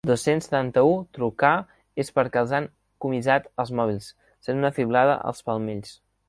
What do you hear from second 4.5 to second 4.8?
una